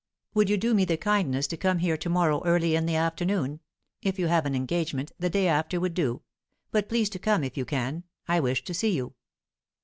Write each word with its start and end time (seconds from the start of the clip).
"Would 0.33 0.49
you 0.49 0.57
do 0.57 0.73
me 0.73 0.83
the 0.83 0.97
kindness 0.97 1.45
to 1.45 1.57
come 1.57 1.77
here 1.77 1.95
to 1.95 2.09
morrow 2.09 2.41
early 2.43 2.73
in 2.75 2.87
the 2.87 2.95
afternoon? 2.95 3.59
If 4.01 4.17
you 4.17 4.25
have 4.25 4.47
an 4.47 4.55
engagement, 4.55 5.11
the 5.19 5.29
day 5.29 5.47
after 5.47 5.79
would 5.79 5.93
do. 5.93 6.23
But 6.71 6.89
please 6.89 7.07
to 7.11 7.19
come, 7.19 7.43
if 7.43 7.55
you 7.55 7.65
can; 7.65 8.05
I 8.27 8.39
wish 8.39 8.63
to 8.63 8.73
see 8.73 8.95
you." 8.95 9.13